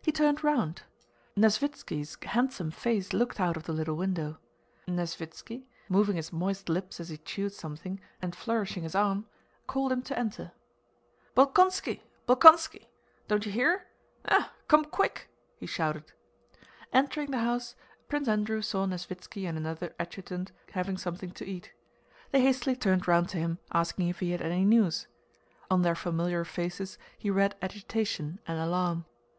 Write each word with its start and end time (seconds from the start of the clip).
He 0.00 0.12
turned 0.12 0.42
round. 0.42 0.84
Nesvítski's 1.36 2.16
handsome 2.22 2.70
face 2.70 3.12
looked 3.12 3.38
out 3.38 3.54
of 3.54 3.64
the 3.64 3.74
little 3.74 3.96
window. 3.96 4.38
Nesvítski, 4.86 5.64
moving 5.90 6.16
his 6.16 6.32
moist 6.32 6.70
lips 6.70 7.00
as 7.00 7.10
he 7.10 7.18
chewed 7.18 7.52
something, 7.52 8.00
and 8.22 8.34
flourishing 8.34 8.82
his 8.84 8.94
arm, 8.94 9.26
called 9.66 9.92
him 9.92 10.00
to 10.04 10.18
enter. 10.18 10.52
"Bolkónski! 11.36 12.00
Bolkónski!... 12.26 12.86
Don't 13.26 13.44
you 13.44 13.52
hear? 13.52 13.86
Eh? 14.24 14.46
Come 14.68 14.86
quick..." 14.86 15.28
he 15.58 15.66
shouted. 15.66 16.12
Entering 16.90 17.30
the 17.30 17.40
house, 17.40 17.74
Prince 18.08 18.26
Andrew 18.26 18.62
saw 18.62 18.86
Nesvítski 18.86 19.46
and 19.46 19.58
another 19.58 19.94
adjutant 19.98 20.50
having 20.72 20.96
something 20.96 21.30
to 21.32 21.44
eat. 21.44 21.72
They 22.30 22.40
hastily 22.40 22.74
turned 22.74 23.06
round 23.06 23.28
to 23.28 23.36
him 23.36 23.58
asking 23.70 24.08
if 24.08 24.20
he 24.20 24.30
had 24.30 24.40
any 24.40 24.64
news. 24.64 25.08
On 25.70 25.82
their 25.82 25.94
familiar 25.94 26.42
faces 26.46 26.96
he 27.18 27.28
read 27.28 27.54
agitation 27.60 28.38
and 28.46 28.58
alarm. 28.58 29.04